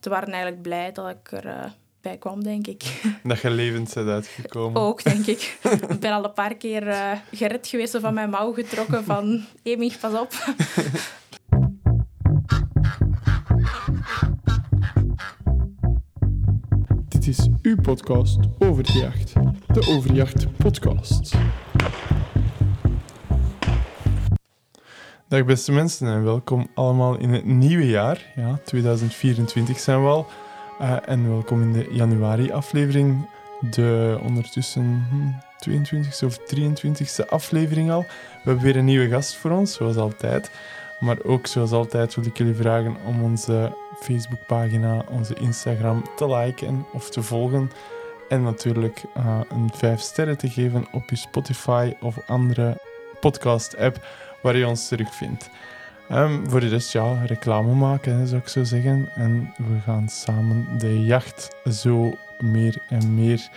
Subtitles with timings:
[0.00, 1.64] ze waren eigenlijk blij dat ik er eh,
[2.00, 2.82] bij kwam, denk ik.
[3.22, 4.82] Dat je levend bent uitgekomen.
[4.82, 5.58] Ook, denk ik.
[5.88, 9.44] ik ben al een paar keer eh, gered geweest, van mijn mouw getrokken van...
[9.64, 10.32] Amy, pas op.
[17.08, 19.32] Dit is uw podcast over de jacht.
[19.66, 21.34] De Overjacht Podcast.
[25.28, 28.32] Dag beste mensen en welkom allemaal in het nieuwe jaar.
[28.36, 30.26] Ja, 2024 zijn we al.
[30.78, 33.28] Eh, en welkom in de januari-aflevering.
[33.70, 38.00] De ondertussen hm, 22e of 23e aflevering al.
[38.00, 38.06] We
[38.42, 40.50] hebben weer een nieuwe gast voor ons, zoals altijd.
[41.00, 46.86] Maar ook zoals altijd wil ik jullie vragen om onze Facebookpagina, onze Instagram te liken
[46.92, 47.70] of te volgen.
[48.28, 52.80] En natuurlijk eh, een 5 sterren te geven op je Spotify of andere
[53.20, 54.06] podcast-app
[54.44, 55.50] waar je ons terugvindt.
[56.08, 59.08] Ehm, voor de rest, ja, reclame maken, hè, zou ik zo zeggen.
[59.14, 63.48] En we gaan samen de jacht zo meer en meer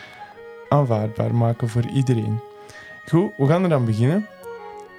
[0.70, 2.40] aanvaardbaar maken voor iedereen.
[3.08, 4.28] Goed, we gaan eraan beginnen.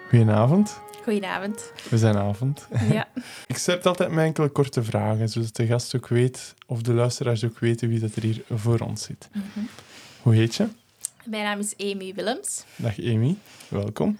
[0.08, 0.80] Goedenavond.
[1.02, 1.72] Goedenavond.
[1.90, 2.68] We zijn avond.
[2.90, 3.08] Ja.
[3.46, 7.44] Ik stel altijd met enkele korte vragen, zodat de gast ook weet, of de luisteraars
[7.44, 9.28] ook weten wie dat er hier voor ons zit.
[9.32, 9.66] Mhm.
[10.22, 10.66] Hoe heet je?
[11.24, 12.64] Mijn naam is Amy Willems.
[12.76, 13.36] Dag Amy,
[13.68, 14.18] welkom.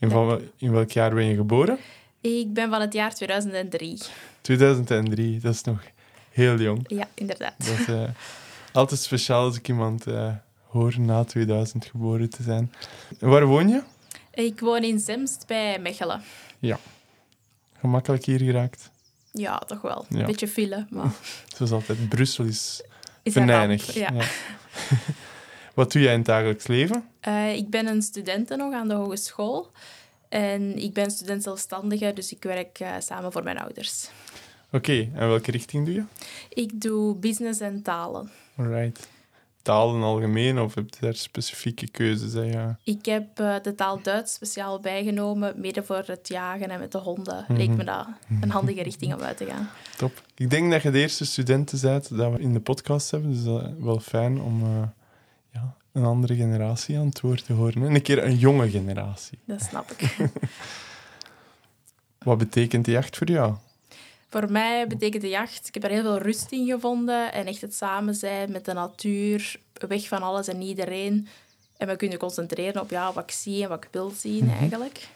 [0.00, 1.78] In, van, in welk jaar ben je geboren?
[2.20, 3.98] Ik ben van het jaar 2003.
[4.40, 5.82] 2003, dat is nog
[6.30, 6.84] heel jong.
[6.86, 7.54] Ja, inderdaad.
[7.56, 8.02] Dat is eh,
[8.72, 10.32] altijd speciaal als ik iemand eh,
[10.66, 12.72] hoor na 2000 geboren te zijn.
[13.18, 13.82] En waar woon je?
[14.34, 16.22] Ik woon in Zemst bij Mechelen.
[17.80, 18.90] Gemakkelijk hier geraakt.
[19.32, 20.06] Ja, toch wel.
[20.08, 20.18] Ja.
[20.18, 21.12] Een beetje file, maar...
[21.56, 22.82] Zoals altijd, Brussel is
[23.22, 23.94] Is venijnig.
[23.94, 24.10] Ja.
[25.74, 27.04] Wat doe jij in het dagelijks leven?
[27.20, 29.70] Eh, ik ben een studente nog aan de hogeschool.
[30.28, 34.10] En ik ben student zelfstandige, dus ik werk eh, samen voor mijn ouders.
[34.72, 36.04] Oké, en welke richting doe je?
[36.48, 38.30] Ik doe business en talen.
[38.56, 39.08] Alright.
[39.62, 42.32] Talen algemeen of heb je daar specifieke keuzes?
[42.32, 42.42] Hè?
[42.42, 42.78] Ja.
[42.84, 46.98] Ik heb eh, de taal Duits speciaal bijgenomen, mede voor het jagen en met de
[46.98, 47.44] honden.
[47.48, 47.58] Mhm.
[47.58, 48.06] Leek me dat
[48.40, 49.70] een handige richting om uit te gaan.
[49.96, 50.22] Top.
[50.36, 53.44] Ik denk dat je de eerste studenten bent dat we in de podcast hebben, dus
[53.44, 54.62] dat is wel fijn om
[55.52, 57.82] ja, een andere generatie aan het woord te horen.
[57.86, 59.38] En een keer een jonge generatie.
[59.44, 60.16] Dat snap ik.
[62.18, 63.54] Wat betekent de jacht voor jou?
[64.28, 67.60] Voor mij betekent de jacht, ik heb er heel veel rust in gevonden en echt
[67.60, 69.56] het samen zijn met de natuur,
[69.88, 71.28] weg van alles en iedereen.
[71.76, 74.58] En me kunnen concentreren op ja, wat ik zie en wat ik wil zien Mhm.
[74.58, 75.08] eigenlijk.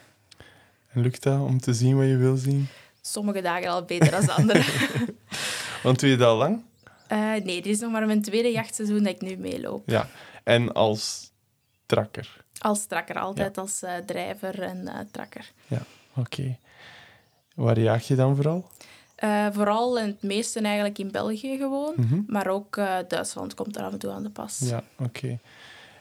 [0.93, 2.69] En lukt dat om te zien wat je wil zien?
[3.01, 4.65] Sommige dagen al beter dan andere.
[5.83, 6.63] Want doe je dat al lang?
[7.15, 9.91] Eh, nee, dit is nog maar mijn tweede jachtseizoen dat ik nu meeloop.
[9.91, 10.09] Ja.
[10.45, 11.31] En als
[11.87, 12.45] trakker?
[12.59, 15.53] Als trakker, altijd als eh, drijver en eh, trakker.
[16.17, 16.59] Oké.
[17.55, 18.71] Waar jaag je dan vooral?
[19.53, 21.93] Vooral en het meeste eigenlijk in België gewoon.
[21.97, 22.21] Mhm.
[22.27, 22.77] Maar ook
[23.09, 24.59] Duitsland komt er af en toe aan de pas.
[24.59, 25.39] Ja, oké.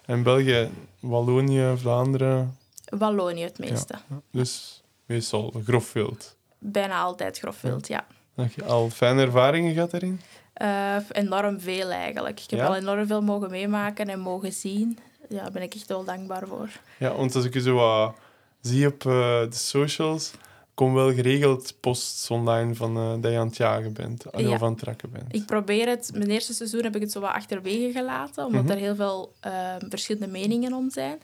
[0.05, 0.69] En België,
[0.99, 3.95] Wallonië, Vlaanderen, Wallonië het meeste.
[4.31, 6.37] dus meestal grof wild.
[6.59, 8.05] Bijna altijd grof wild, ja.
[8.35, 10.19] Heb je al fijne ervaringen gehad daarin?
[10.53, 12.39] Eh, enorm veel eigenlijk.
[12.39, 12.65] Ik heb Ja?
[12.65, 14.97] al enorm veel mogen meemaken en mogen zien.
[15.29, 16.69] Ja, daar ben ik echt wel dankbaar voor.
[16.99, 18.15] Ja, want als ik je zo
[18.61, 20.31] zie op eh, de socials,
[20.73, 24.25] komen wel geregeld posts online van eh, dat je aan het jagen bent.
[24.31, 24.59] Of Ja.
[24.59, 25.35] aan het trekken bent.
[25.35, 26.11] Ik probeer het...
[26.13, 28.71] Mijn eerste seizoen heb ik het zo wat achterwege gelaten, omdat Mhm.
[28.71, 31.19] er heel veel eh, verschillende meningen om zijn.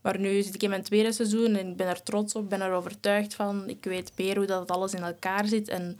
[0.00, 2.60] Maar nu zit ik in mijn tweede seizoen en ik ben er trots op, ben
[2.60, 3.68] er overtuigd van.
[3.68, 5.98] Ik weet meer hoe dat alles in elkaar zit en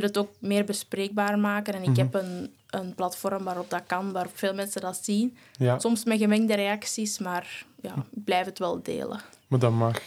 [0.00, 1.74] wil het ook meer bespreekbaar maken.
[1.74, 1.98] En ik Mhm.
[1.98, 5.36] heb een, een platform waarop dat kan, waar veel mensen dat zien.
[5.58, 9.20] Ja, Soms met gemengde reacties, maar ja, ik blijf het wel delen.
[9.48, 9.98] maar dat mag,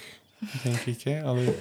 [0.64, 1.02] denk ik.
[1.02, 1.24] Hè?
[1.24, 1.56] Allee,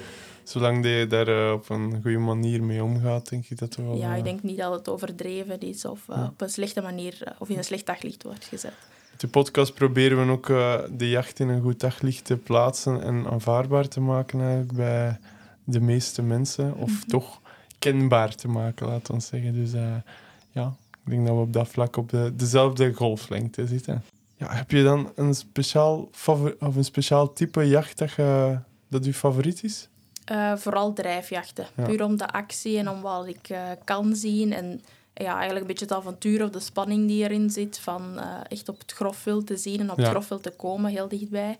[0.44, 3.96] zolang je daar eh, op een goede manier mee omgaat, denk ik dat wel...
[3.96, 6.24] Ja, eh, ik denk niet dat het overdreven is of eh, Ja.
[6.24, 8.72] op een slechte manier eh, of in een slecht daglicht wordt gezet.
[9.10, 13.02] Met de podcast proberen we ook eh, de jacht in een goed daglicht te plaatsen
[13.02, 15.18] en aanvaardbaar te maken eigenlijk bij
[15.64, 16.74] de meeste mensen.
[16.76, 17.08] Of Mhm.
[17.08, 17.40] toch
[17.78, 19.54] kenbaar te maken, laten we zeggen.
[19.54, 19.96] Dus eh,
[20.50, 20.74] ja,
[21.04, 24.04] ik denk dat we op dat vlak op de, dezelfde golflengte zitten.
[24.36, 26.10] Ja, heb je dan een speciaal,
[26.58, 28.58] of een speciaal type jacht dat, je,
[28.88, 29.88] dat uw favoriet is?
[30.24, 31.66] Eh, vooral drijfjachten.
[31.76, 31.84] Ja.
[31.84, 34.52] Puur om de actie en om wat ik eh, kan zien.
[34.52, 34.80] En
[35.14, 37.78] ja, eigenlijk een beetje het avontuur of de spanning die erin zit.
[37.78, 40.02] Van echt op het grofwild te zien en op Ja.
[40.02, 41.58] het grofwild te komen, heel dichtbij.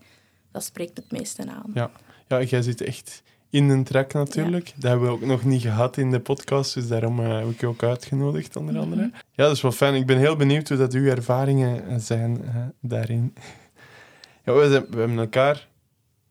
[0.52, 1.70] Dat spreekt het meeste aan.
[1.74, 1.90] Ja.
[2.28, 4.72] Ja, jij zit echt in een trek natuurlijk.
[4.74, 7.60] Dat hebben we ook nog niet gehad in de podcast, dus daarom eh, heb ik
[7.60, 8.82] je ook uitgenodigd, onder Mhm.
[8.82, 9.10] andere.
[9.12, 9.94] Ja, dat is wel fijn.
[9.94, 13.34] Ik ben heel benieuwd hoe dat uw ervaringen eh, zijn eh, daarin.
[14.44, 15.66] Ja, we, zijn- we hebben elkaar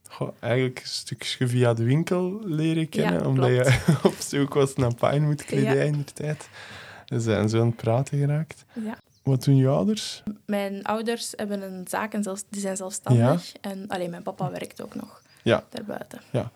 [0.10, 4.76] goh, eigenlijk een stukje via de winkel leren kennen, Ja, omdat je op zoek was
[4.76, 5.82] naar Pinewood kledij Ja.
[5.82, 6.50] in de tijd.
[7.06, 8.66] Ze zijn zo aan het praten geraakt.
[8.84, 8.98] Ja.
[9.24, 10.24] Wat doen je ouders?
[10.46, 13.54] Mijn ouders hebben een zaak en zelfs, die zijn zelfstandig.
[13.62, 15.64] En alleen mijn papa werkt ook nog Ja.
[15.70, 16.22] daarbuiten.
[16.32, 16.52] Ja,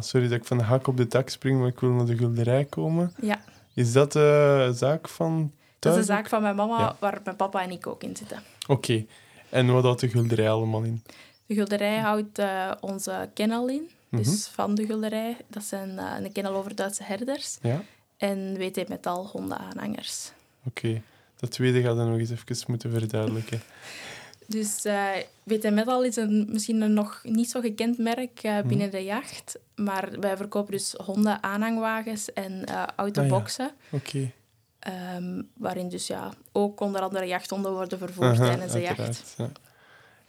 [0.00, 2.16] sorry dat ik van de hak op de tak spring, maar ik wil naar de
[2.16, 3.12] gulderij komen.
[3.20, 3.40] Ja,
[3.74, 6.96] Is dat de zaak van dat is een zaak van mijn mama Ja.
[7.00, 8.42] waar mijn papa en ik ook in zitten.
[8.66, 9.04] Oké.
[9.48, 11.02] En wat houdt de gulderij allemaal in?
[11.46, 13.90] De gulderij houdt eh, onze kennel in.
[14.08, 14.22] Mhm.
[14.22, 15.36] Dus van de gulderij.
[15.48, 17.58] Dat zijn eh, een kennel over Duitse herders.
[17.62, 17.82] Ja?
[18.16, 20.32] En WT Metal hondenaanhangers.
[20.66, 21.02] Oké.
[21.36, 23.60] Dat tweede gaat dan nog eens even moeten verduidelijken.
[24.46, 25.08] Dus eh
[25.42, 28.68] WT Metal is een, misschien een nog niet zo gekend merk Mhm.
[28.68, 29.58] binnen de jacht.
[29.76, 33.70] Maar wij verkopen dus honden aanhangwagens en eh autoboxen.
[33.90, 34.30] Oké.
[34.78, 39.34] Ehm, waarin dus ja, ook onder andere jachthonden worden vervoerd Aha, tijdens de jacht.
[39.38, 39.48] ja.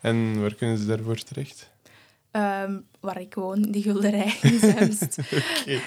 [0.01, 1.72] En waar kunnen ze daarvoor terecht?
[2.31, 5.18] Ehm, waar ik woon, die gulderij in Zemst.
[5.18, 5.80] Oké.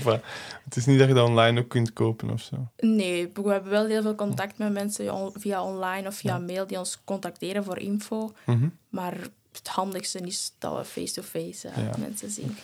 [0.00, 0.20] Va.
[0.64, 2.56] Het is niet dat je dat online ook kunt kopen of zo.
[2.78, 6.38] Nee, we hebben wel heel veel contact met mensen via online of via Ja.
[6.38, 8.32] mail die ons contacteren voor info.
[8.46, 8.68] Mhm.
[8.88, 9.16] Maar
[9.58, 11.94] het handigste is dat we face-to-face eh, Ja.
[11.98, 12.56] mensen zien.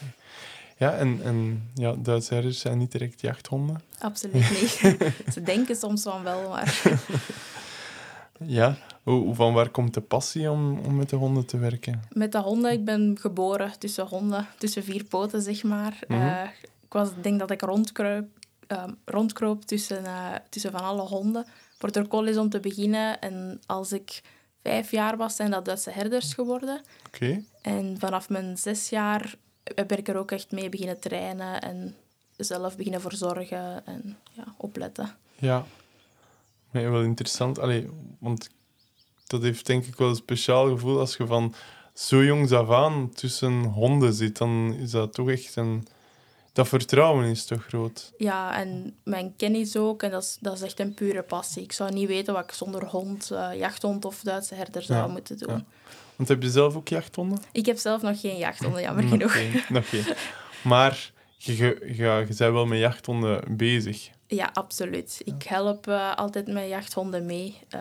[0.76, 3.80] Ja, en, en ja, Duitse herders zijn niet direct jachthonden.
[3.98, 4.70] Absoluut niet.
[5.32, 6.82] Ze denken soms van wel, maar
[8.46, 8.76] Ja.
[9.02, 12.02] Hoe, van waar komt de passie om, om met de honden te werken?
[12.12, 15.98] met de honden, ik ben geboren tussen honden, tussen vier poten, zeg maar.
[16.08, 16.20] Mhm.
[16.20, 18.26] Eh, ik was, denk dat ik rondkruip,
[18.66, 21.46] ehm, rondkroop tussen, eh, tussen van alle honden.
[21.78, 23.20] Border Collies om te beginnen.
[23.20, 24.22] En als ik
[24.62, 26.80] vijf jaar was, zijn dat Duitse herders geworden.
[27.06, 27.44] Oké.
[27.62, 29.34] En vanaf mijn zes jaar
[29.74, 31.96] ben ik er ook echt mee beginnen trainen en
[32.36, 35.16] zelf beginnen verzorgen en ja, opletten.
[35.38, 35.64] Ja.
[36.70, 37.58] Wel interessant.
[37.58, 37.88] Allee,
[38.18, 38.50] want
[39.26, 41.54] dat heeft denk ik wel een speciaal gevoel als je van
[41.94, 44.38] zo jongs af aan tussen honden zit.
[44.38, 45.86] Dan is dat toch echt een...
[46.52, 48.12] Dat vertrouwen is toch groot?
[48.16, 51.62] Ja, en mijn kennis ook, en dat is, dat is echt een pure passie.
[51.62, 55.06] Ik zou niet weten wat ik zonder hond, eh, jachthond of Duitse herder zou Ja,
[55.12, 55.48] moeten doen.
[55.56, 55.64] ja.
[56.16, 57.38] Want heb je zelf ook jachthonden?
[57.52, 59.32] Ik heb zelf nog geen jachthonden, jammer genoeg.
[59.32, 60.04] geen, nog geen.
[60.62, 64.10] Maar je, je, je, je bent wel met jachthonden bezig.
[64.26, 65.20] Ja, absoluut.
[65.24, 67.80] Ik help eh, altijd met jachthonden mee, eh,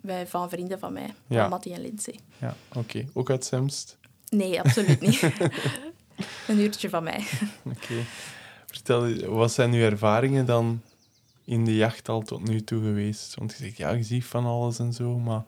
[0.00, 2.18] bij, van vrienden van mij, van Mattie en Lindsay.
[2.38, 3.04] Ja, oké.
[3.12, 3.98] Ook uit Semst?
[4.28, 5.20] Nee, absoluut niet.
[6.48, 7.24] een uurtje van mij.
[7.74, 7.94] Oké.
[8.66, 10.82] Vertel, wat zijn uw ervaringen dan
[11.44, 13.34] in de jacht al tot nu toe geweest?
[13.34, 15.44] Want je zegt, ja, je ziet van alles en zo, maar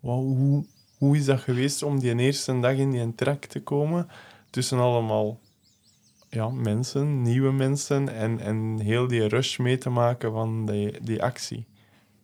[0.00, 0.64] hoe,
[0.98, 4.08] hoe is dat geweest om die eerste dag in die trek te komen
[4.50, 5.40] tussen allemaal
[6.30, 11.22] ja, mensen, nieuwe mensen en, en heel die rush mee te maken van die, die
[11.22, 11.66] actie?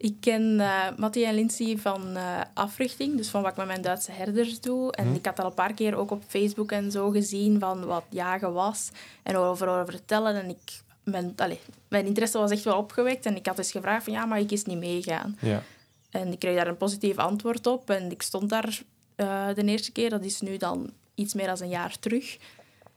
[0.03, 0.57] Ik ken
[0.97, 4.93] Mattie en Lindsay van eh, africhting, dus van wat ik met mijn Duitse herders doe.
[4.93, 5.15] En Hm.
[5.15, 8.53] ik had al een paar keer ook op Facebook en zo gezien van wat jagen
[8.53, 8.91] was
[9.23, 10.35] en over over vertellen.
[10.43, 14.05] En ik, mijn, allee, mijn interesse was echt wel opgewekt en ik had dus gevraagd
[14.05, 15.37] van ja, mag ik eens niet meegaan?
[15.41, 15.63] Ja,
[16.11, 18.81] En ik kreeg daar een positief antwoord op en ik stond daar
[19.15, 20.11] eh, de eerste keer.
[20.11, 22.37] Dat is nu dan iets meer dan een jaar terug.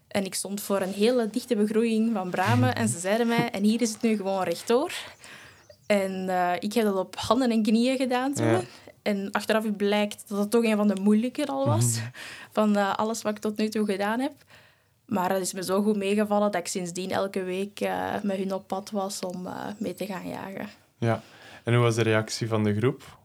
[0.07, 3.63] En ik stond voor een hele dichte begroeiing van bramen en ze zeiden mij, en
[3.63, 4.92] hier is het nu gewoon rechtdoor.
[5.87, 8.45] En eh, ik heb dat op handen en knieën gedaan toen.
[8.47, 8.61] Ja.
[9.01, 11.97] En achteraf blijkt dat het toch een van de moeilijker al was.
[11.97, 12.05] Mhm.
[12.51, 14.31] Van eh, alles wat ik tot nu toe gedaan heb.
[15.05, 18.53] Maar het is me zo goed meegevallen dat ik sindsdien elke week eh, met hun
[18.53, 19.47] op pad was om
[19.77, 20.69] mee te gaan jagen.
[20.97, 21.21] ja.
[21.63, 23.18] En hoe was de reactie van de groep?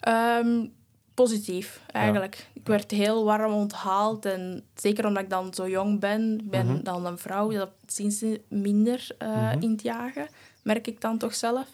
[0.00, 0.66] Ehm,
[1.14, 2.46] positief, eigenlijk.
[2.52, 4.24] Ik werd heel warm onthaald.
[4.24, 6.82] En zeker omdat ik dan zo jong ben, ben Mhm.
[6.82, 9.60] dan een vrouw, dat ze minder Mhm.
[9.62, 10.28] in het jagen.
[10.62, 11.66] Merk ik dan toch zelf.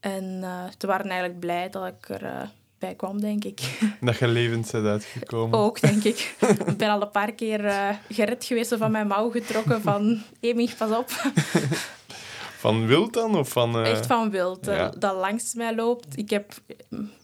[0.00, 2.42] En eh, ze waren eigenlijk blij dat ik er eh,
[2.78, 3.60] bij kwam, denk ik.
[4.00, 5.58] Dat je levend bent uitgekomen.
[5.58, 6.34] Ook, denk ik.
[6.66, 10.22] ik ben al een paar keer eh, gered geweest of van mijn mouw getrokken van...
[10.42, 11.10] Amy, pas op.
[12.58, 13.36] Van wild dan?
[13.38, 13.76] Of van...
[13.76, 14.88] eh, Echt van wild, eh, ja.
[14.98, 16.18] dat langs mij loopt.
[16.18, 16.52] Ik heb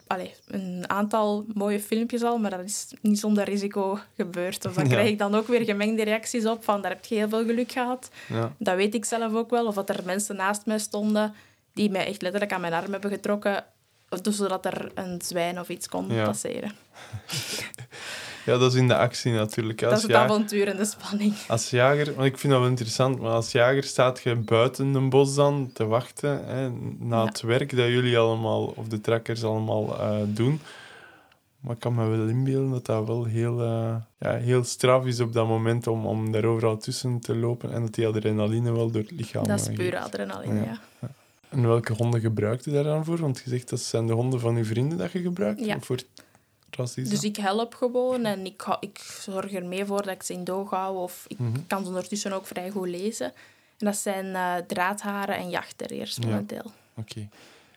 [0.07, 4.63] allee, een aantal mooie filmpjes al, maar dat is niet zonder risico gebeurd.
[4.63, 4.91] Dus dan Ja.
[4.91, 7.73] krijg ik dan ook weer gemengde reacties op van daar heb je heel veel geluk
[7.73, 8.11] gehad.
[8.29, 8.53] Ja.
[8.59, 9.67] Dat weet ik zelf ook wel.
[9.67, 11.35] Of dat er mensen naast mij stonden
[11.73, 13.65] die mij echt letterlijk aan mijn arm hebben getrokken,
[14.23, 16.25] dus zodat er een zwijn of iets kon Ja.
[16.25, 16.73] passeren.
[18.47, 19.79] ja, dat is in de actie natuurlijk.
[19.81, 21.35] Dat Als is het avontuur en de spanning.
[21.49, 25.09] Als jager, want ik vind dat wel interessant, maar als jager staat je buiten een
[25.11, 27.25] bos dan te wachten hè, na Ja.
[27.25, 30.61] het werk dat jullie allemaal, of de trekkers allemaal eh, doen.
[31.61, 35.21] Maar ik kan me wel inbeelden dat dat wel heel, eh, ja, heel straf is
[35.21, 38.91] op dat moment om, om daar overal tussen te lopen en dat die adrenaline wel
[38.91, 39.95] door het lichaam Dat is eh, geeft.
[39.97, 40.79] adrenaline, Ja.
[41.01, 41.09] ja.
[41.49, 43.17] En welke honden gebruikt je daar dan voor?
[43.17, 45.65] Want je zegt dat zijn de honden van uw vrienden dat je gebruikt?
[45.65, 45.81] Ja.
[45.81, 45.97] Voor
[46.95, 50.45] Dus ik help gewoon en ik, ik zorg er mee voor dat ik ze in
[50.45, 50.97] doog hou.
[50.97, 51.59] Of ik Mhm.
[51.67, 53.27] kan ze ondertussen ook vrij goed lezen.
[53.79, 56.27] En dat zijn eh, draadharen en jachtterriers Ja.
[56.27, 56.71] momenteel.
[56.97, 57.29] oké.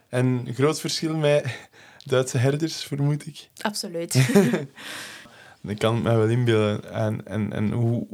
[0.09, 1.45] En groot verschil met
[2.05, 3.49] Duitse herders, vermoed ik.
[3.61, 4.13] Absoluut.
[5.63, 6.91] Ik kan het me wel inbeelden.
[6.93, 8.07] En, en, en hoe,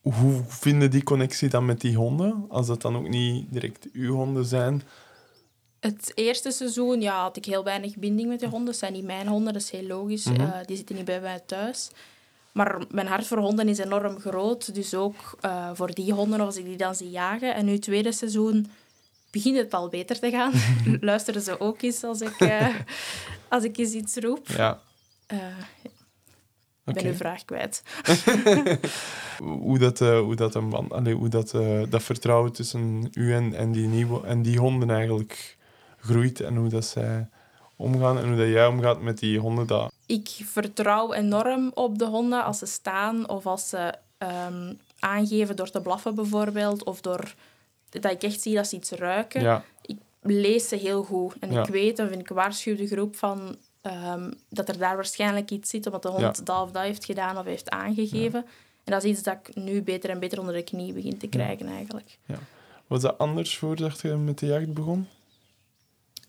[0.00, 2.44] hoe vinden die connectie dan met die honden?
[2.48, 4.82] Als dat dan ook niet direct uw honden zijn.
[5.86, 8.66] Het eerste seizoen ja, had ik heel weinig binding met de honden.
[8.66, 10.24] Dat zijn niet mijn honden, dat is heel logisch.
[10.24, 10.40] Mhm.
[10.40, 11.90] Eh, die zitten niet bij mij thuis.
[12.52, 14.74] Maar mijn hart voor honden is enorm groot.
[14.74, 17.54] Dus ook eh, voor die honden, als ik die dan zie jagen.
[17.54, 18.70] En nu, het tweede seizoen,
[19.30, 20.52] begint het al beter te gaan.
[21.00, 22.74] Luisteren ze ook eens als ik, eh,
[23.48, 24.48] als ik eens iets roep.
[24.48, 24.80] Ja,
[26.84, 27.82] ik ben uw vraag kwijt.
[29.38, 31.50] Hoe dat, hoe dat, een band, allee, hoe dat,
[31.88, 35.56] dat vertrouwen tussen u en, en, die nieuwe, en die honden eigenlijk
[36.04, 36.40] groeit.
[36.40, 37.28] En hoe dat zij
[37.76, 38.18] omgaan.
[38.18, 39.66] En hoe dat jij omgaat met die honden.
[39.66, 45.56] Dat, Ik vertrouw enorm op de honden als ze staan of als ze ehm, aangeven
[45.56, 46.84] door te blaffen bijvoorbeeld.
[46.84, 47.34] Of door
[47.90, 49.40] dat ik echt zie dat ze iets ruiken.
[49.42, 51.34] ja, Ik lees ze heel goed.
[51.40, 51.62] En Ja.
[51.62, 53.56] ik weet, of ik waarschuw de groep van...
[53.80, 56.44] ehm, dat er daar waarschijnlijk iets zit, omdat de hond Ja.
[56.44, 58.44] dat of dat heeft gedaan of heeft aangegeven.
[58.84, 61.26] En dat is iets dat ik nu beter en beter onder de knie begin te
[61.26, 62.18] krijgen, eigenlijk.
[62.86, 65.08] was dat anders voordat je met de jacht begon?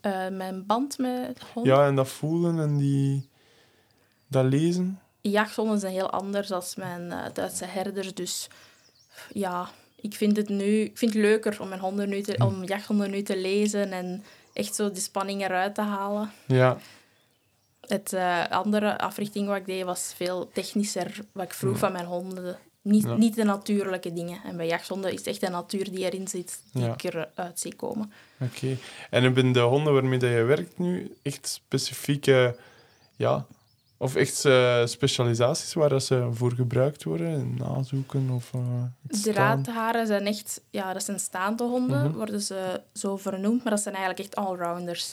[0.00, 1.74] Eh, mijn band met honden...
[1.74, 3.28] Ja, en dat voelen en die,
[4.26, 5.00] dat lezen.
[5.20, 8.14] jachthonden zijn heel anders dan mijn eh, Duitse herders.
[8.14, 8.48] Dus
[9.32, 9.68] ja,
[10.00, 13.10] ik vind het nu ik vind het leuker om, mijn honden nu te, om jachthonden
[13.10, 16.30] nu te lezen en echt zo die spanning eruit te halen.
[16.46, 16.78] Ja,
[17.80, 22.06] Het eh, andere africhting wat ik deed was veel technischer, wat ik vroeg van mijn
[22.06, 22.58] honden.
[22.86, 23.14] Niet, Ja.
[23.16, 24.40] niet de natuurlijke dingen.
[24.44, 26.92] En bij jachthonden is het echt de natuur die erin zit, die Ja.
[26.92, 28.12] ik eruit zie komen.
[28.40, 28.76] oké.
[29.10, 32.56] En hebben de honden waarmee je werkt nu echt specifieke,
[33.16, 33.46] ja,
[33.96, 37.54] of echt eh, specialisaties waar dat ze voor gebruikt worden?
[37.58, 38.62] Nazoeken of uh,
[39.22, 42.16] Draadharen zijn echt, ja, dat zijn staande honden, Mhm.
[42.16, 45.12] worden ze zo vernoemd, maar dat zijn eigenlijk echt allrounders.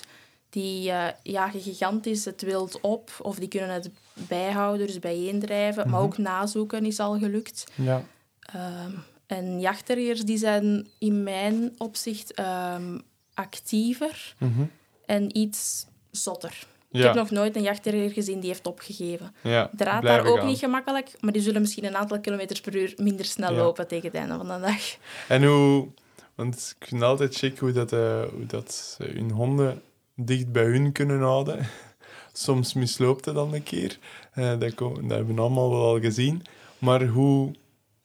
[0.53, 5.99] Die eh, jagen gigantisch het wild op, of die kunnen het bijhouden, dus bijeendrijven, maar
[5.99, 6.03] Mhm.
[6.03, 7.63] ook nazoeken is al gelukt.
[7.75, 8.03] Ja,
[8.39, 8.91] Ehm,
[9.27, 12.97] en jachtterriers die zijn in mijn opzicht ehm,
[13.33, 14.61] actiever mhm.
[15.05, 16.65] en iets zotter.
[16.91, 19.35] Ik heb nog nooit een jachtterrier gezien die heeft opgegeven.
[19.41, 19.69] ja.
[19.75, 20.47] Draad daar ook gaan.
[20.47, 23.57] niet gemakkelijk, maar die zullen misschien een aantal kilometers per uur minder snel Ja.
[23.57, 24.95] lopen tegen het einde van de dag.
[25.27, 25.87] En hoe,
[26.35, 29.81] want ik vind altijd check hoe, dat, eh, hoe dat ze hun honden
[30.15, 31.67] dicht bij hun kunnen houden.
[32.33, 33.97] Soms misloopt het dan een keer.
[34.33, 36.43] Eh, dat, hebben we allemaal wel al gezien.
[36.77, 37.51] Maar hoe,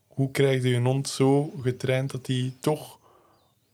[0.06, 2.98] hoe krijg je je hond zo getraind dat hij toch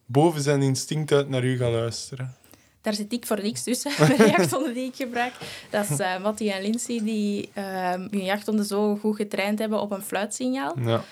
[0.05, 2.35] boven zijn instinct uit naar u gaat luisteren?
[2.81, 5.33] Daar zit ik voor niks tussen, de jachthonden die ik gebruik.
[5.69, 9.91] Dat is eh Mattie en Lindsay die ehm, hun jachthonden zo goed getraind hebben op
[9.91, 10.79] een fluitsignaal.
[10.79, 11.03] Ja,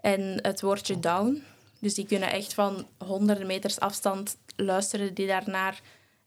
[0.00, 1.42] En het woordje down.
[1.78, 5.80] Dus die kunnen echt van honderden meters afstand luisteren die daarnaar.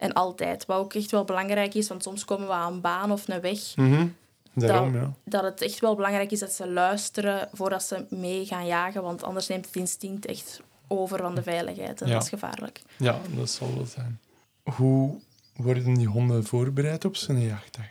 [0.05, 0.65] En altijd.
[0.65, 3.41] Wat ook echt wel belangrijk is, want soms komen we aan een baan of een
[3.41, 3.75] weg.
[3.75, 4.07] Mhm.
[4.53, 5.13] daarom Dat- ja.
[5.24, 9.01] Dat het echt wel belangrijk is dat ze luisteren voordat ze mee gaan jagen.
[9.01, 12.01] Want anders neemt het instinct echt over van de veiligheid.
[12.01, 12.13] En Ja.
[12.13, 12.81] dat is gevaarlijk.
[12.97, 14.19] Ja, dat zal wel zijn.
[14.63, 15.19] Hoe
[15.55, 17.85] worden die honden voorbereid op zo'n jachtdag?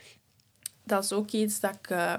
[0.83, 2.13] Dat is ook iets dat ik eh,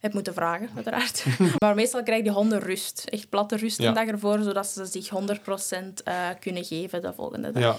[0.00, 1.24] heb moeten vragen, uiteraard.
[1.58, 3.04] maar meestal krijgen die honden rust.
[3.04, 3.88] Echt platte rust Ja.
[3.88, 7.62] een dag ervoor, zodat ze zich 100% eh kunnen geven de volgende dag.
[7.62, 7.76] Ja,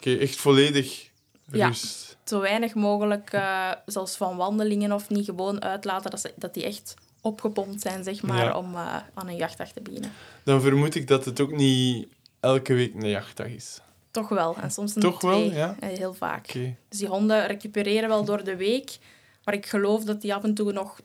[0.00, 1.08] oké, echt volledig
[1.52, 1.66] Ja.
[1.66, 2.16] rust.
[2.24, 3.30] Zo weinig mogelijk,
[3.86, 8.22] zelfs van wandelingen of niet, gewoon uitlaten dat, ze, dat die echt opgepompt zijn, zeg
[8.22, 8.56] maar, Ja.
[8.58, 10.12] om eh, aan een jachtdag te beginnen.
[10.44, 12.08] Dan vermoed ik dat het ook niet
[12.40, 13.80] elke week een jachtdag is.
[14.10, 14.56] Toch wel.
[14.56, 15.52] En soms een Toch wel, twee.
[15.52, 15.76] ja?
[15.80, 16.52] eh, Heel vaak.
[16.88, 18.98] Dus die honden recupereren wel door de week,
[19.44, 21.00] maar ik geloof dat die af en toe nog...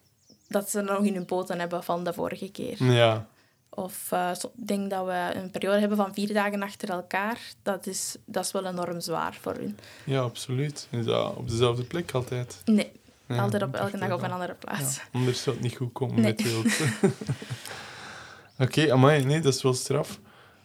[0.48, 2.84] Dat ze nog in hun poten hebben van de vorige keer.
[2.84, 3.28] Ja,
[3.76, 7.40] Of eh, denk dat we een periode hebben van vier dagen achter elkaar.
[7.64, 9.78] Dat is, dat is wel enorm zwaar voor hun.
[10.04, 10.88] ja, absoluut.
[10.90, 12.62] Is dat op dezelfde plek altijd?
[12.66, 12.92] Nee,
[13.28, 14.96] Ja, altijd op elke dag op een andere plaats.
[14.96, 16.34] Ja, anders zou het niet goed komen Nee.
[16.38, 16.80] met wild.
[18.60, 20.20] Oké, amai, nee, dat is wel straf.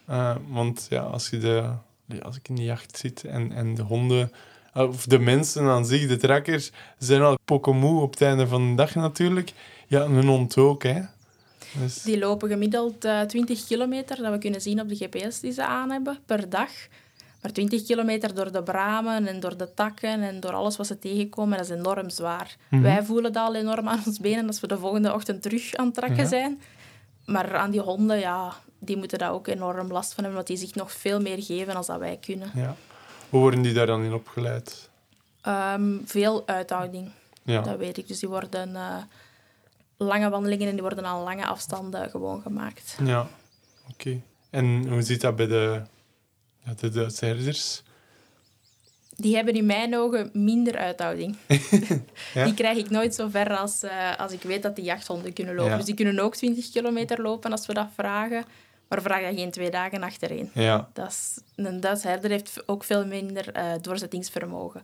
[0.07, 1.71] Eh, want ja, als, je de,
[2.23, 4.33] als ik in de jacht zit en, en de honden,
[4.73, 8.69] eh, of de mensen aan zich, de trakkers, zijn al pokomoe op het einde van
[8.71, 9.53] de dag natuurlijk.
[9.87, 11.01] Ja, een hond ook, hè.
[11.79, 15.53] Dus, Die lopen gemiddeld eh 20 kilometer, dat we kunnen zien op de GPS die
[15.53, 16.71] ze aan hebben, per dag.
[17.43, 20.99] Maar 20 kilometer door de bramen en door de takken en door alles wat ze
[20.99, 22.57] tegenkomen, dat is enorm zwaar.
[22.71, 22.83] Mhm.
[22.83, 25.85] Wij voelen dat al enorm aan ons benen als we de volgende ochtend terug aan
[25.87, 26.29] het trakken Ja.
[26.29, 26.61] zijn.
[27.27, 30.57] Maar aan die honden, ja, die moeten daar ook enorm last van hebben, want die
[30.67, 32.51] zich nog veel meer geven dan dat wij kunnen.
[32.55, 32.77] ja.
[33.29, 34.89] Hoe worden die daar dan in opgeleid?
[35.43, 37.11] Ehm, veel uithouding,
[37.43, 37.61] Ja.
[37.63, 38.09] dat weet ik.
[38.09, 38.97] Dus die worden eh,
[40.03, 42.97] lange wandelingen en die worden aan lange afstanden gewoon gemaakt.
[43.05, 43.29] Ja,
[43.93, 44.21] oké.
[44.51, 45.83] En hoe zit dat bij de,
[46.81, 47.83] de herders?
[49.17, 51.37] die hebben in mijn ogen minder uithouding.
[52.35, 52.45] Ja?
[52.45, 55.55] Die krijg ik nooit zo ver als, eh, als ik weet dat die jachthonden kunnen
[55.55, 55.71] lopen.
[55.71, 55.77] Ja.
[55.77, 58.45] Dus die kunnen ook 20 kilometer lopen als we dat vragen.
[58.89, 60.51] Maar we vragen geen twee dagen achtereen.
[60.55, 64.83] Ja, Dat is, een Duitse herder heeft ook veel minder eh, doorzettingsvermogen.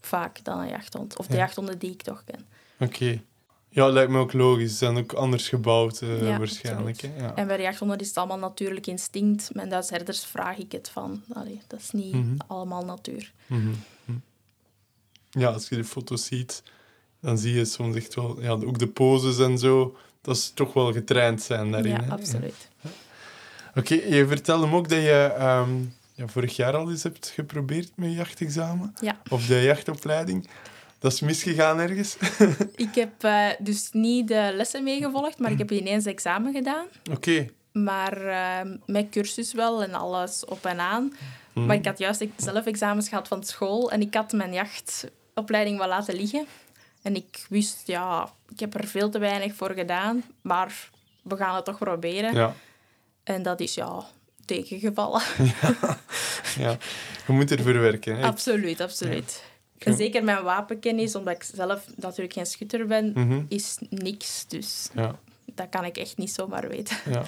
[0.00, 1.18] Vaak dan een jachthond.
[1.18, 1.38] Of de Ja.
[1.38, 2.46] jachthonden die ik toch ken.
[2.88, 3.22] oké.
[3.74, 4.70] Ja, lijkt me ook logisch.
[4.70, 7.00] Ze zijn ook anders gebouwd eh, Ja, waarschijnlijk.
[7.00, 7.10] Hè?
[7.18, 7.34] Ja.
[7.34, 9.54] En bij de jachthonden is het allemaal natuurlijk instinct.
[9.54, 11.22] Met Duitse herders vraag ik het van.
[11.32, 12.34] Allee, dat is niet Mhm.
[12.46, 13.32] allemaal natuur.
[13.46, 13.68] Mhm,
[14.04, 14.18] mhm.
[15.30, 16.62] Ja, als je de foto's ziet,
[17.20, 18.42] dan zie je soms echt wel...
[18.42, 21.90] Ja, ook de poses en zo, dat is toch wel getraind zijn daarin.
[21.92, 22.10] ja, hè?
[22.10, 22.68] absoluut.
[23.74, 25.70] Oké, je vertelde me ook dat je ehm,
[26.14, 28.94] ja, vorig jaar al eens hebt geprobeerd met je jachtexamen.
[29.00, 29.16] Ja.
[29.30, 30.48] Of de jachtopleiding.
[31.02, 32.16] Dat is misgegaan ergens.
[32.86, 36.86] Ik heb eh, dus niet de lessen meegevolgd, maar ik heb ineens examen gedaan.
[37.10, 37.48] Oké.
[37.72, 41.12] Maar eh, met cursus wel en alles op en aan.
[41.52, 41.66] Mhm.
[41.66, 45.88] Maar ik had juist zelf examens gehad van school en ik had mijn jachtopleiding wel
[45.88, 46.46] laten liggen.
[47.02, 50.90] En ik wist, ja, ik heb er veel te weinig voor gedaan, maar
[51.22, 52.34] we gaan het toch proberen.
[52.34, 52.54] Ja,
[53.24, 54.04] En dat is, ja,
[54.44, 55.22] tegengevallen.
[56.64, 56.76] ja.
[57.26, 58.16] Je moet ervoor werken.
[58.16, 58.26] Hè?
[58.26, 59.42] absoluut, absoluut.
[59.84, 63.40] Zeker mijn wapenkennis, omdat ik zelf natuurlijk geen schutter ben, Mhm.
[63.48, 64.44] is niks.
[64.48, 65.18] Dus Ja,
[65.54, 66.96] dat kan ik echt niet zomaar weten.
[67.10, 67.22] ja.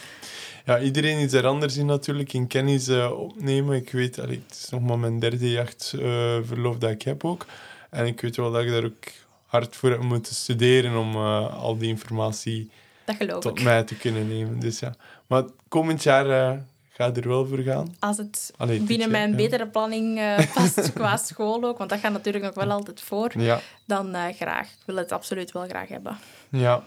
[0.64, 3.76] ja, iedereen is er anders in natuurlijk, in kennis eh, opnemen.
[3.76, 7.46] Ik weet, allee, het is nog maar mijn derde jachtverlof dat ik heb ook.
[7.90, 9.04] En ik weet wel dat ik daar ook
[9.46, 12.70] hard voor heb moeten studeren om eh, al die informatie
[13.40, 13.62] tot ik.
[13.64, 14.58] mij te kunnen nemen.
[14.60, 14.94] Dus ja.
[15.26, 16.58] Maar komend jaar eh
[16.94, 17.94] ga je er wel voor gaan.
[17.98, 19.36] Als het Allee, binnen jaar, mijn ja.
[19.36, 23.32] betere planning eh, past qua school ook, want dat gaat natuurlijk nog wel altijd voor,
[23.38, 24.66] Ja, dan eh, graag.
[24.68, 26.16] Ik wil het absoluut wel graag hebben.
[26.48, 26.84] ja.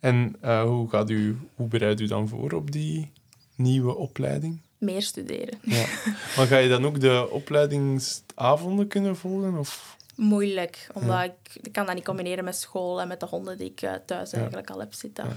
[0.00, 3.12] En eh, hoe, gaat u, hoe bereidt u dan voor op die
[3.54, 4.60] nieuwe opleiding?
[4.78, 5.58] Meer studeren.
[5.62, 5.86] Ja.
[6.36, 9.58] maar ga je dan ook de opleidingsavonden kunnen volgen?
[9.58, 9.96] Of?
[10.14, 13.74] Moeilijk, omdat ik, ik kan dat niet combineren met school en met de honden die
[13.76, 15.24] ik thuis eigenlijk al heb zitten.
[15.24, 15.36] Ja.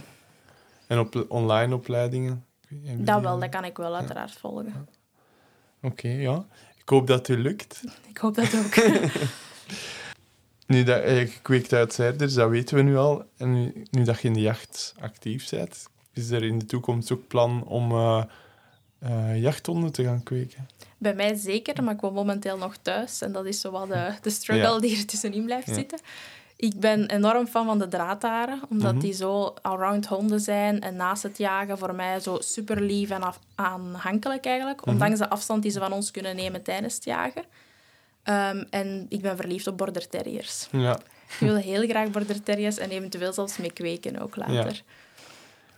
[0.88, 2.46] En op online opleidingen?
[2.98, 4.88] Dat wel, dat kan ik wel uiteraard volgen.
[5.82, 6.46] Oké, ja.
[6.78, 7.82] Ik hoop dat het lukt.
[8.10, 8.76] Ik hoop dat ook.
[10.68, 13.24] Nu dat je gekweekt uit zijders, dat weten we nu al.
[13.38, 17.12] En nu, nu dat je in de jacht actief bent, is er in de toekomst
[17.12, 18.24] ook plan om eh,
[19.00, 20.68] eh, jachthonden te gaan kweken?
[20.98, 23.22] Bij mij zeker, maar ik woon momenteel nog thuis.
[23.22, 24.80] En dat is zo wat de, de struggle Ja.
[24.80, 25.74] die er tussenin blijft Ja.
[25.74, 26.00] zitten.
[26.62, 29.02] Ik ben enorm fan van de draadharen, omdat Mhm.
[29.02, 30.82] die zo allround honden zijn.
[30.82, 34.82] En naast het jagen voor mij zo super lief en af- aanhankelijk eigenlijk.
[34.82, 34.90] Mhm.
[34.90, 37.44] Ondanks de afstand die ze van ons kunnen nemen tijdens het jagen.
[38.24, 40.68] Ehm, en ik ben verliefd op border terriers.
[40.72, 40.96] Ja.
[41.40, 44.82] Ik wil heel graag border terriers en eventueel zelfs mee kweken ook later.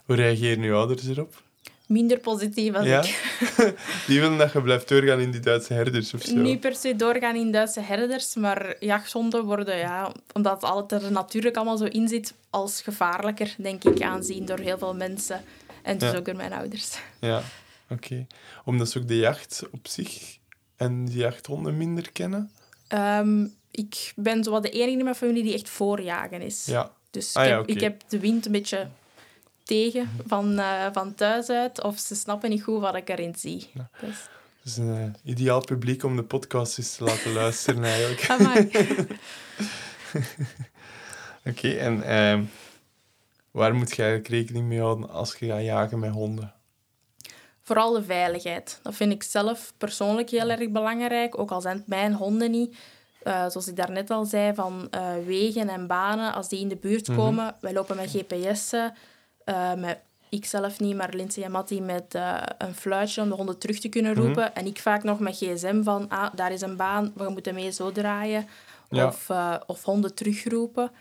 [0.05, 1.41] Hoe reageren uw ouders erop?
[1.87, 3.01] Minder positief als Ja?
[3.03, 3.33] ik.
[4.07, 6.35] Die willen dat je blijft doorgaan in die Duitse herders of zo.
[6.35, 11.11] Niet per se doorgaan in Duitse herders, maar jachthonden worden, ja, omdat het altijd er
[11.11, 15.41] natuurlijk allemaal zo in zit, als gevaarlijker, denk ik, aanzien door heel veel mensen.
[15.81, 16.17] En dus Ja.
[16.17, 16.97] ook door mijn ouders.
[17.19, 17.41] Ja,
[17.89, 18.25] oké.
[18.65, 20.37] Omdat ze ook de jacht op zich
[20.75, 22.51] en die jachthonden minder kennen?
[22.87, 26.65] Ehm, ik ben zo wat de enige in mijn familie die echt voorjagen is.
[26.65, 26.91] Ja.
[27.11, 28.87] Dus ik, Ah, ja, ik heb de wind een beetje
[29.63, 33.69] tegen van, eh, van thuis uit, of ze snappen niet goed wat ik erin zie.
[33.73, 33.89] Ja.
[33.99, 34.17] Dus,
[34.63, 38.21] Dat is een eh, ideaal publiek om de podcast eens te laten luisteren, eigenlijk.
[41.45, 42.43] Oké, en ehm,
[43.51, 46.53] waar moet je eigenlijk rekening mee houden als je gaat jagen met honden?
[47.61, 48.79] Vooral de veiligheid.
[48.83, 51.39] Dat vind ik zelf persoonlijk heel erg belangrijk.
[51.39, 52.75] Ook al zijn het mijn honden niet.
[53.23, 54.89] Eh, zoals ik daarnet al zei, van
[55.25, 57.17] wegen en banen, als die in de buurt Mhm.
[57.17, 57.55] komen.
[57.61, 58.93] Wij lopen met GPS'en.
[59.45, 63.35] Eh, met, ik zelf niet, maar Lindsay en Mattie met eh, een fluitje om de
[63.35, 64.21] honden terug te kunnen Mhm.
[64.21, 64.55] roepen.
[64.55, 67.71] En ik vaak nog met gsm van, ah, daar is een baan, we moeten mee
[67.71, 68.47] zo draaien.
[68.89, 69.07] Ja.
[69.07, 70.91] Of, eh, of honden terugroepen.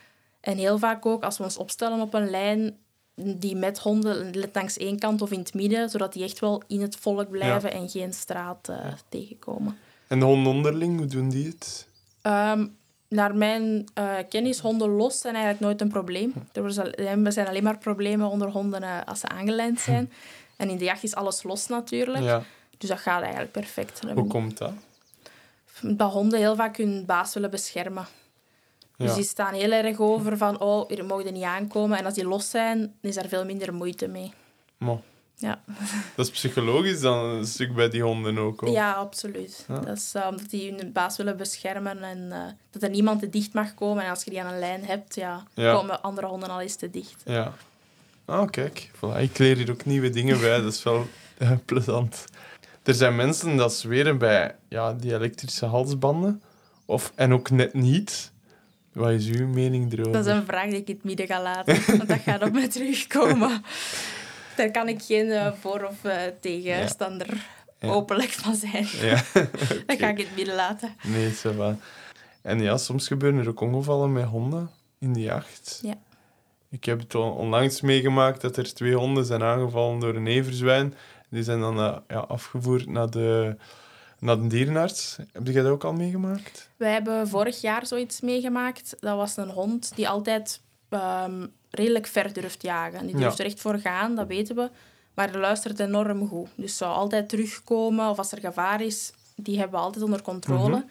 [0.40, 2.76] En heel vaak ook, als we ons opstellen op een lijn
[3.14, 6.80] die met honden langs één kant of in het midden, zodat die echt wel in
[6.80, 8.72] het volk blijven en geen straat
[9.08, 9.78] tegenkomen.
[10.08, 11.86] En de honden onderling, hoe doen die het?
[12.22, 12.66] Ehm,
[13.12, 16.32] naar mijn eh, kennis, honden los zijn eigenlijk nooit een probleem.
[17.22, 20.12] Er zijn alleen maar problemen onder honden eh, als ze aangelijnd zijn.
[20.56, 22.22] En in de jacht is alles los natuurlijk.
[22.24, 22.42] Ja,
[22.78, 24.00] Dus dat gaat eigenlijk perfect.
[24.14, 24.72] hoe komt dat?
[25.80, 28.06] Dat honden heel vaak hun baas willen beschermen.
[28.96, 29.14] Dus Ja.
[29.16, 31.98] die staan heel erg over van, oh, hier mogen niet aankomen.
[31.98, 34.32] En als die los zijn, is er veel minder moeite mee.
[34.78, 34.96] Maar
[35.42, 35.60] Ja,
[36.16, 38.62] dat is psychologisch dan een stuk bij die honden ook.
[38.62, 38.72] Of?
[38.72, 39.64] ja absoluut.
[39.68, 39.78] Ja.
[39.78, 42.38] Dat is eh, omdat die hun baas willen beschermen en eh,
[42.70, 44.04] dat er niemand te dicht mag komen.
[44.04, 45.74] En als je die aan een lijn hebt, ja, Ja.
[45.74, 47.22] komen andere honden al eens te dicht.
[47.24, 47.52] Ja.
[48.24, 48.90] Ah, kijk.
[48.96, 49.18] Voilà.
[49.20, 50.60] Ik leer hier ook nieuwe dingen bij.
[50.60, 51.06] Dat is wel
[51.38, 52.24] eh, plezant.
[52.82, 56.42] Er zijn mensen dat zweren bij ja, die elektrische halsbanden.
[56.84, 58.30] Of, en ook net niet.
[58.92, 60.12] Wat is uw mening erover?
[60.12, 62.52] Dat is een vraag die ik in het midden ga laten, want dat gaat op
[62.52, 63.62] mij terugkomen.
[64.56, 67.26] Daar kan ik geen uh, voor- of uh, tegenstander
[67.80, 67.88] ja.
[67.88, 67.94] ja.
[67.94, 68.86] openlijk van zijn.
[69.10, 69.22] Ja.
[69.86, 70.96] Dat ga ik in het midden laten.
[71.02, 71.76] Nee, zo va.
[72.42, 75.78] En ja, soms gebeuren er ook ongevallen met honden in de jacht.
[75.82, 75.94] Ja.
[76.70, 80.94] Ik heb het onlangs meegemaakt dat er twee honden zijn aangevallen door een everzwijn.
[81.28, 83.56] Die zijn dan uh, ja, afgevoerd naar de,
[84.18, 85.18] naar de dierenarts.
[85.32, 86.68] Heb jij dat ook al meegemaakt?
[86.76, 88.96] Wij hebben vorig jaar zoiets meegemaakt.
[89.00, 90.60] Dat was een hond die altijd
[90.92, 93.06] um, redelijk ver durft jagen.
[93.06, 93.44] Die durft Ja.
[93.44, 94.70] er echt voor gaan, dat weten we.
[95.14, 96.48] Maar die luistert enorm goed.
[96.54, 100.76] Dus zou altijd terugkomen of als er gevaar is, die hebben we altijd onder controle.
[100.76, 100.86] Mhm.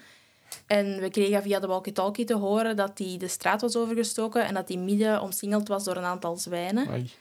[0.68, 4.54] En we kregen via de walkie-talkie te horen dat hij de straat was overgestoken en
[4.54, 6.88] dat hij midden omsingeld was door een aantal zwijnen.
[6.88, 7.12] Ai.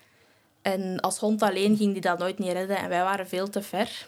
[0.62, 3.62] En als hond alleen ging die dat nooit niet redden en wij waren veel te
[3.62, 4.06] ver.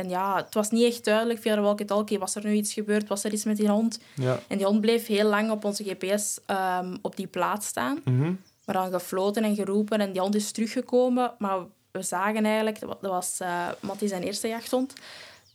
[0.00, 2.18] En ja, het was niet echt duidelijk via de walkie-talkie.
[2.18, 3.08] Was er nu iets gebeurd?
[3.08, 3.98] Was er iets met die hond?
[4.14, 4.40] Ja.
[4.48, 8.00] En die hond bleef heel lang op onze GPS ehm, op die plaats staan.
[8.04, 8.32] Mhm.
[8.64, 11.32] We dan gefloten en geroepen en die hond is teruggekomen.
[11.38, 11.58] Maar
[11.90, 13.38] we zagen eigenlijk, dat wa- dat was
[13.80, 14.92] Mattie zijn eerste jachthond,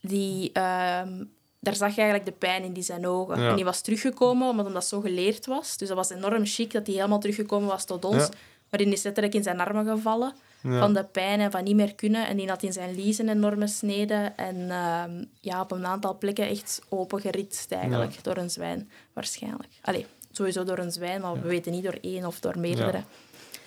[0.01, 1.23] die, ehm,
[1.59, 3.41] daar zag je eigenlijk de pijn in die zijn ogen.
[3.41, 3.49] Ja.
[3.49, 5.77] En die was teruggekomen omdat hem dat zo geleerd was.
[5.77, 8.23] Dus dat was enorm chic dat hij helemaal teruggekomen was tot ons.
[8.23, 8.29] Ja.
[8.69, 10.33] Maar die is letterlijk in zijn armen gevallen
[10.65, 10.79] Ja.
[10.79, 12.27] van de pijn en van niet meer kunnen.
[12.27, 14.37] En die had in zijn liezen enorme sneden.
[14.37, 18.23] En ehm, ja, op een aantal plekken echt opengeritst eigenlijk.
[18.23, 19.69] Door een zwijn, waarschijnlijk.
[19.81, 23.03] Allee, sowieso door een zwijn, maar we weten niet door één of door meerdere.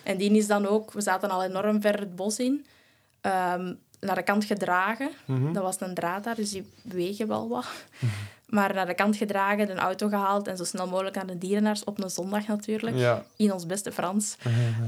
[0.03, 0.93] En die is dan ook...
[0.93, 2.67] We zaten al enorm ver het bos in.
[3.21, 5.11] ehm, naar de kant gedragen.
[5.25, 5.53] Mhm.
[5.53, 7.67] Dat was een draad daar, dus die wegen wel wat.
[8.49, 11.85] Maar naar de kant gedragen, de auto gehaald en zo snel mogelijk aan de dierenarts.
[11.85, 12.97] Op een zondag natuurlijk.
[12.97, 13.25] Ja.
[13.37, 14.37] In ons beste Frans.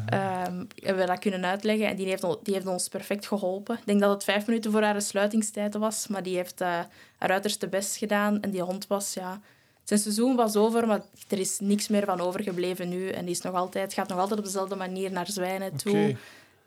[0.06, 3.76] Ehm, hebben we dat kunnen uitleggen en die heeft, die heeft ons perfect geholpen.
[3.76, 6.68] Ik denk dat het vijf minuten voor haar sluitingstijd was, maar die heeft eh,
[7.18, 8.42] haar uiterste best gedaan.
[8.42, 9.40] En die hond was, ja...
[9.84, 13.08] Zijn seizoen was over, maar er is niks meer van overgebleven nu.
[13.08, 16.16] En die is nog altijd, gaat nog altijd op dezelfde manier naar zwijnen toe.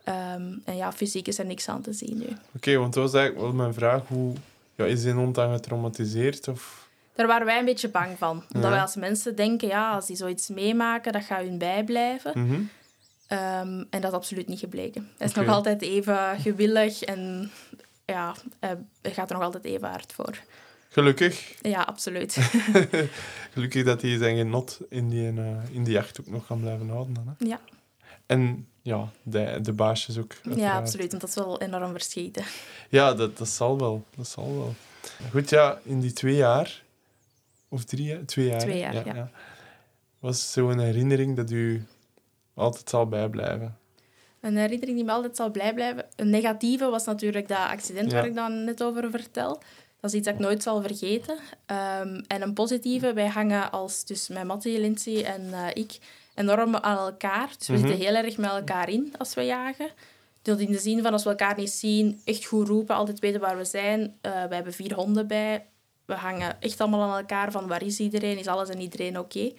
[0.04, 2.36] Ehm, en ja, fysiek is er niks aan te zien nu.
[2.56, 4.02] Oké, want dat was eigenlijk wel mijn vraag.
[4.06, 4.32] Hoe,
[4.74, 6.48] ja, is die hond dan getraumatiseerd?
[6.48, 6.83] Of...
[7.14, 8.30] Daar waren wij een beetje bang van.
[8.52, 8.70] Omdat Ja.
[8.70, 12.32] wij als mensen denken, ja, als die zoiets meemaken, dat gaat hun bijblijven.
[12.46, 12.60] Mhm.
[13.26, 15.10] Ehm, en dat is absoluut niet gebleken.
[15.18, 17.50] Hij is nog altijd even gewillig en
[18.04, 20.38] ja, hij gaat er nog altijd even hard voor.
[20.88, 21.54] Gelukkig.
[21.62, 22.36] Ja, absoluut.
[23.54, 26.88] Gelukkig dat hij zijn genot in die, eh, in die jacht ook nog kan blijven
[26.88, 27.14] houden.
[27.14, 27.46] Dan, hè.
[27.46, 27.60] Ja.
[28.26, 30.32] En ja, de, de baasjes ook.
[30.54, 31.08] ja, absoluut.
[31.10, 32.44] Want dat is wel enorm verschieten.
[32.88, 34.04] Ja, dat, dat zal wel.
[34.16, 34.74] Dat zal wel.
[35.30, 36.82] Goed, ja, in die twee jaar,
[37.74, 38.24] of drie jaar?
[38.24, 38.58] Twee jaar.
[38.60, 38.90] Twee hè?
[38.92, 39.30] jaar, ja.
[40.18, 41.84] Was zo'n herinnering dat u
[42.54, 43.78] altijd zal bijblijven?
[44.40, 46.04] Een herinnering die me altijd zal blij blijven.
[46.16, 48.16] Een negatieve was natuurlijk dat accident Ja.
[48.16, 49.48] waar ik dan net over vertel.
[50.00, 51.38] Dat is iets dat ik nooit zal vergeten.
[51.66, 55.98] Ehm, en een positieve, wij hangen als dus mijn Mattie, Lindsay en eh, ik
[56.34, 57.48] enorm aan elkaar.
[57.58, 57.86] Dus we Mhm.
[57.86, 59.88] zitten heel erg met elkaar in als we jagen.
[60.42, 63.40] Dat in de zin van als we elkaar niet zien, echt goed roepen, altijd weten
[63.40, 64.14] waar we zijn.
[64.20, 65.64] Eh, we hebben vier honden bij.
[66.04, 69.52] We hangen echt allemaal aan elkaar van waar is iedereen, is alles en iedereen oké.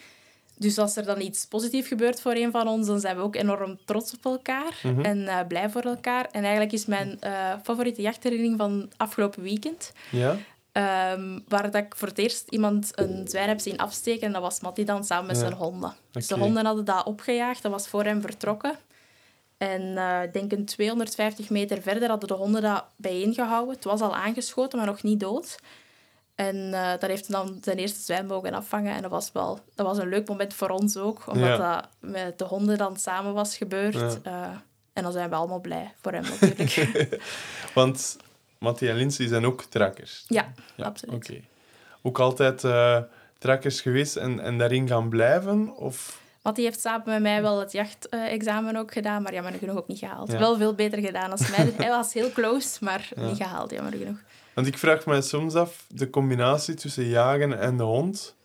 [0.58, 3.36] Dus als er dan iets positiefs gebeurt voor een van ons, dan zijn we ook
[3.36, 5.00] enorm trots op elkaar Mhm.
[5.02, 6.26] en eh, blij voor elkaar.
[6.32, 10.36] En eigenlijk is mijn eh, favoriete jachtherinnering van afgelopen weekend, Ja?
[10.72, 14.28] ehm, waar dat ik voor het eerst iemand een zwijn heb zien afsteken.
[14.28, 15.42] En dat was Mattie dan samen met Ja.
[15.42, 15.94] zijn honden.
[16.12, 18.76] Dus de honden hadden dat opgejaagd, dat was voor hem vertrokken.
[19.58, 23.76] En eh, ik denk een 250 meter verder hadden de honden dat bijeengehouden.
[23.76, 25.56] Het was al aangeschoten, maar nog niet dood.
[26.36, 28.94] En eh dat heeft hij dan zijn eerste zwijn mogen afvangen.
[28.96, 31.76] En dat was wel dat was een leuk moment voor ons ook, omdat Ja.
[31.76, 33.94] dat met de honden dan samen was gebeurd.
[33.94, 34.10] Ja.
[34.24, 34.48] Eh,
[34.94, 37.22] en dan zijn we allemaal blij voor hem natuurlijk.
[37.74, 38.18] Want
[38.60, 40.26] Mattie en Lindsay zijn ook trakkers.
[40.28, 41.16] ja, Ja, absoluut.
[41.16, 41.40] Oké.
[42.02, 42.98] Ook altijd eh
[43.38, 45.76] trakkers geweest en, en daarin gaan blijven?
[45.78, 46.22] Of...
[46.42, 49.88] Want die heeft samen met mij wel het jachtexamen ook gedaan, maar jammer genoeg ook
[49.88, 50.32] niet gehaald.
[50.32, 50.38] Ja.
[50.40, 51.74] Wel veel beter gedaan als mij.
[51.78, 53.26] Hij was heel close, maar Ja.
[53.28, 54.18] niet gehaald, jammer genoeg.
[54.56, 58.36] Want ik vraag me soms af, de combinatie tussen jagen en de hond,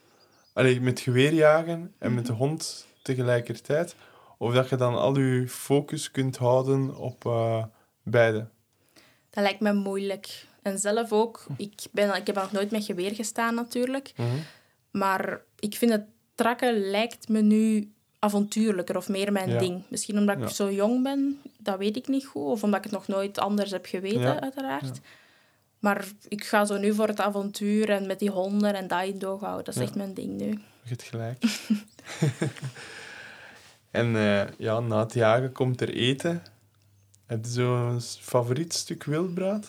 [0.53, 3.95] allee, met geweerjagen en met de hond tegelijkertijd,
[4.39, 7.65] of dat je dan al je focus kunt houden op eh,
[8.03, 8.47] beide.
[9.31, 10.45] Dat lijkt me moeilijk.
[10.63, 11.47] En zelf ook.
[11.57, 14.13] Ik, ben, ik heb nog nooit met geweer gestaan natuurlijk.
[14.17, 14.29] Mhm.
[14.91, 19.59] Maar ik vind het trakken lijkt me nu avontuurlijker of meer mijn Ja.
[19.59, 19.83] ding.
[19.89, 20.49] Misschien omdat ik Ja.
[20.49, 22.43] zo jong ben, dat weet ik niet goed.
[22.45, 24.41] Of omdat ik het nog nooit anders heb geweten, Ja.
[24.41, 25.01] uiteraard.
[25.81, 25.89] Ja.
[25.91, 29.19] Maar ik ga zo nu voor het avontuur en met die honden en dat in
[29.19, 29.65] doog houden.
[29.65, 29.87] Dat is Ja.
[29.87, 30.49] echt mijn ding nu.
[30.83, 31.45] Je hebt gelijk.
[33.91, 36.43] en eh, ja, na het jagen komt er eten.
[37.27, 39.67] Heb je zo'n favoriet stuk wildbraad?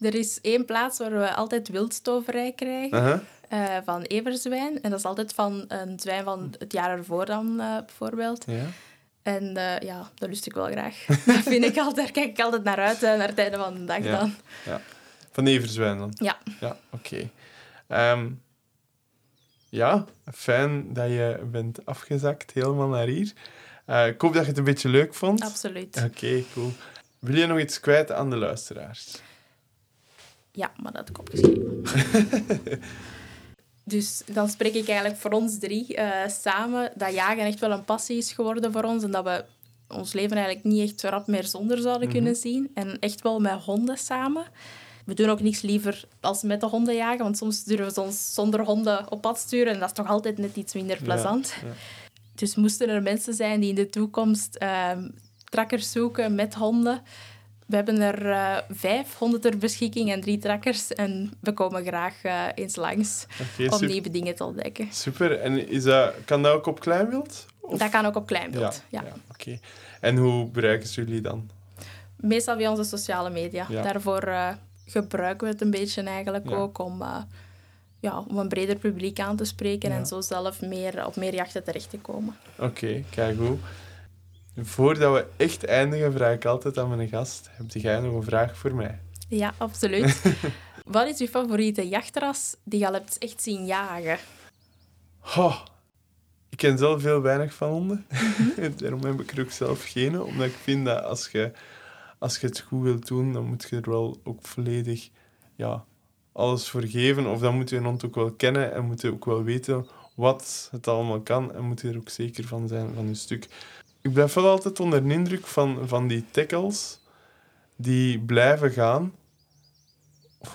[0.00, 3.22] Er is één plaats waar we altijd wildstoverij krijgen.
[3.48, 4.82] Eh, van everzwijn.
[4.82, 8.44] En dat is altijd van een zwijn van het jaar ervoor dan, eh, bijvoorbeeld.
[8.46, 8.64] Ja.
[9.22, 9.44] En
[9.80, 11.04] ja, dat lust ik wel graag.
[11.26, 13.84] dat vind ik altijd, daar kijk ik altijd naar uit, naar het einde van de
[13.84, 14.18] dag Ja.
[14.18, 14.34] dan.
[15.34, 16.10] Van Everzwijn dan?
[16.14, 16.38] Ja.
[16.60, 17.30] Ja, oké.
[17.86, 18.30] Ehm,
[19.68, 23.32] ja, fijn dat je bent afgezakt helemaal naar hier.
[23.84, 25.42] Eh, ik hoop dat je het een beetje leuk vond.
[25.42, 26.02] Absoluut.
[26.04, 26.72] Oké, cool.
[27.18, 29.20] Wil je nog iets kwijt aan de luisteraars?
[30.52, 31.82] Ja, maar dat had ik opgeschreven.
[33.94, 37.84] dus dan spreek ik eigenlijk voor ons drie eh, samen dat jagen echt wel een
[37.84, 39.44] passie is geworden voor ons en dat we
[39.88, 42.70] ons leven eigenlijk niet echt rap meer zonder zouden kunnen zien.
[42.74, 44.44] En echt wel met honden samen.
[45.04, 48.34] We doen ook niks liever als met de honden jagen, want soms durven ze ons
[48.34, 51.54] zonder honden op pad sturen en dat is toch altijd net iets minder plezant.
[51.62, 51.68] ja.
[52.34, 55.08] Dus moesten er mensen zijn die in de toekomst ehm
[55.44, 57.02] trakkers zoeken met honden.
[57.66, 60.92] We hebben er eh, vijf honden ter beschikking en drie trakkers.
[60.92, 63.26] En we komen graag eh, eens langs
[63.70, 64.88] om nieuwe dingen te ontdekken.
[64.92, 65.40] super.
[65.40, 67.46] En is dat, kan dat ook op kleinwild?
[67.60, 68.82] Of- Dat kan ook op kleinbeeld.
[68.88, 69.04] Ja.
[69.30, 69.58] oké.
[70.00, 71.50] En hoe bereiken ze jullie dan?
[72.16, 73.66] Meestal via onze sociale media.
[73.68, 73.82] Ja.
[73.82, 74.48] Daarvoor eh,
[74.86, 76.56] gebruiken we het een beetje eigenlijk Ja.
[76.56, 77.22] ook om, eh,
[78.00, 79.96] ja, om een breder publiek aan te spreken Ja.
[79.96, 82.36] en zo zelf meer, op meer jachten terecht te komen.
[82.58, 83.58] Oké, kijk goed.
[84.56, 88.56] Voordat we echt eindigen, vraag ik altijd aan mijn gast: heb jij nog een vraag
[88.56, 88.98] voor mij?
[89.28, 90.22] Ja, absoluut.
[90.84, 94.18] Wat is uw favoriete jachtras die je al hebt echt zien jagen?
[95.36, 95.60] Oh,
[96.48, 98.06] ik ken zelf heel weinig van honden.
[98.10, 98.70] Mhm.
[98.76, 100.20] Daarom heb ik er ook zelf geen.
[100.22, 101.52] Omdat ik vind dat als je,
[102.18, 105.10] als je het goed wilt doen, dan moet je er wel ook volledig
[105.56, 105.84] ja,
[106.32, 107.26] alles voor geven.
[107.26, 109.86] Of dan moet je een hond ook wel kennen en moet je ook wel weten
[110.14, 111.54] wat het allemaal kan.
[111.54, 113.48] En moet je er ook zeker van zijn van je stuk.
[114.00, 117.00] Ik blijf wel altijd onder de indruk van, van die tackles
[117.76, 119.12] die blijven gaan.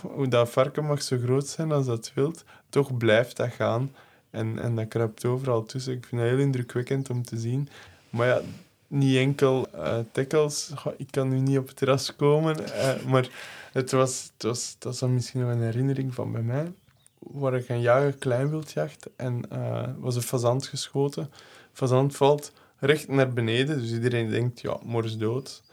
[0.02, 3.91] Hoe dat varken mag zo groot zijn als dat wilt, toch blijft dat gaan.
[4.30, 5.93] En, en dat kruipt overal tussen.
[5.93, 7.69] Ik vind dat heel indrukwekkend om te zien.
[8.10, 8.41] Maar ja,
[8.89, 9.67] niet enkel.
[10.75, 12.73] Goh, ik kan nu niet op het terras komen.
[12.73, 13.30] eh, maar
[13.71, 16.71] het was, het was, dat is dan misschien nog een herinnering van bij mij.
[17.19, 19.10] Waar ik gaan jagen, kleinwildjacht.
[19.15, 21.32] En eh was een fazant geschoten.
[21.73, 23.80] Fazant valt recht naar beneden.
[23.80, 25.63] Dus iedereen denkt, ja, mors dood.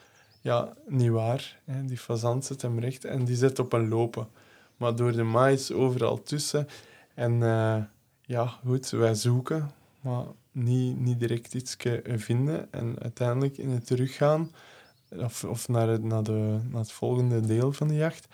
[0.40, 1.58] Ja, niet waar.
[1.64, 4.28] Die fazant zet hem recht en die zet op een lopen.
[4.76, 6.68] Maar door de mais overal tussen.
[7.14, 7.38] En
[8.22, 10.24] ja, goed, wij zoeken, maar
[10.56, 11.76] niet, niet direct iets
[12.16, 12.72] vinden.
[12.72, 14.50] En uiteindelijk in het teruggaan,
[15.10, 18.26] of, of naar, het, naar, de, naar het volgende deel van de jacht,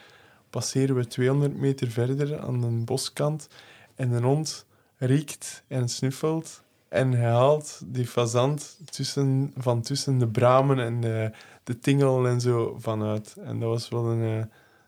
[0.51, 3.49] passeren we 200 meter verder aan de boskant.
[3.95, 6.63] En de hond riekt en snuffelt.
[6.89, 11.31] En hij haalt die fazant tussen, van tussen de bramen en de,
[11.65, 13.37] de tingel en zo vanuit.
[13.45, 14.45] En dat was wel een eh,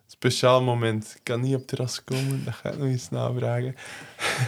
[0.07, 1.13] speciaal moment.
[1.17, 3.75] Ik kan niet op terras komen, dat ga ik nog eens navragen.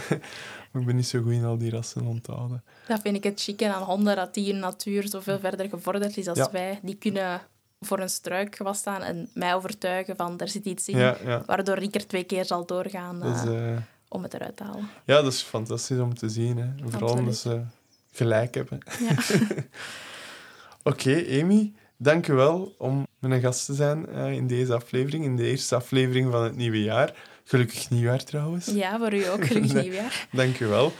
[0.71, 2.63] maar ik ben niet zo goed in al die rassen onthouden.
[2.87, 6.27] Dat vind ik het chique aan honden, dat die in natuur zoveel verder gevorderd is
[6.27, 6.49] als Ja.
[6.51, 6.79] wij.
[6.83, 7.41] Die kunnen
[7.79, 10.97] voor een struik gewas staan en mij overtuigen van, er zit iets in.
[10.97, 11.43] Ja, ja.
[11.45, 13.77] Waardoor ik er twee keer zal doorgaan is, eh, eh,
[14.07, 14.89] om het eruit te halen.
[15.05, 16.57] ja, dat is fantastisch om te zien.
[16.57, 16.67] Hè.
[16.89, 17.61] Vooral omdat ze
[18.11, 18.79] gelijk hebben.
[18.99, 19.15] Ja.
[20.91, 25.35] Oké, Amy, dank u wel om mijn gast te zijn eh, in deze aflevering, in
[25.35, 27.13] de eerste aflevering van het nieuwe jaar.
[27.47, 28.65] Gelukkig nieuwjaar trouwens.
[28.65, 29.45] ja, voor u ook.
[29.45, 29.83] Gelukkig Nee.
[29.83, 30.27] nieuwjaar.
[30.31, 30.91] Dank u wel.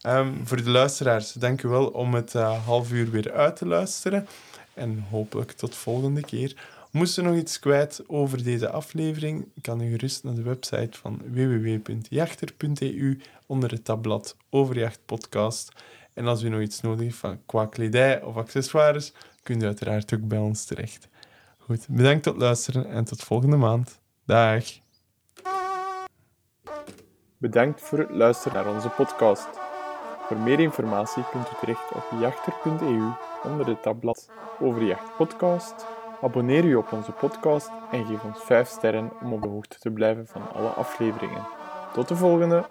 [0.00, 3.66] Ehm, voor de luisteraars, dank u wel om het eh, half uur weer uit te
[3.66, 4.26] luisteren.
[4.74, 6.56] En hopelijk tot volgende keer.
[6.90, 11.20] Moest u nog iets kwijt over deze aflevering, kan u gerust naar de website van
[11.26, 15.72] www.jachter.eu onder het tabblad Overjacht Podcast.
[16.14, 19.12] En als u nog iets nodig heeft van qua kledij of accessoires,
[19.42, 21.08] kunt u uiteraard ook bij ons terecht.
[21.58, 23.98] Goed, bedankt tot luisteren en tot volgende maand.
[24.26, 24.64] Dag.
[27.42, 29.48] Bedankt voor het luisteren naar onze podcast.
[30.26, 33.02] Voor meer informatie kunt u terecht op jachter.eu
[33.42, 35.86] onder het tabblad Overjacht Podcast.
[36.20, 39.90] Abonneer u op onze podcast en geef ons 5 sterren om op de hoogte te
[39.90, 41.46] blijven van alle afleveringen.
[41.92, 42.64] Tot de volgende!